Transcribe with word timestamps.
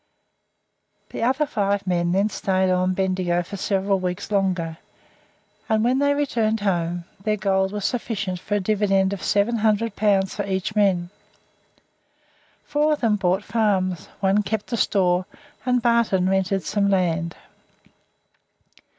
The 1.11 1.21
other 1.21 1.45
five 1.45 1.83
then 1.85 2.27
stayed 2.29 2.71
on 2.71 2.95
Bendigo 2.95 3.43
for 3.43 3.55
several 3.55 3.99
weeks 3.99 4.31
longer, 4.31 4.79
and 5.69 5.83
when 5.83 5.99
they 5.99 6.15
returned 6.15 6.61
home 6.61 7.03
their 7.23 7.37
gold 7.37 7.71
was 7.71 7.85
sufficient 7.85 8.39
for 8.39 8.55
a 8.55 8.59
dividend 8.59 9.13
of 9.13 9.21
700 9.21 9.95
pounds 9.95 10.33
for 10.33 10.43
each 10.43 10.75
man. 10.75 11.11
Four 12.65 12.93
of 12.93 13.01
them 13.01 13.15
bought 13.17 13.43
farms, 13.43 14.07
one 14.21 14.41
kept 14.41 14.73
a 14.73 14.77
store, 14.77 15.27
and 15.67 15.83
Barton 15.83 16.27
rented 16.27 16.63
some 16.63 16.89
land. 16.89 17.35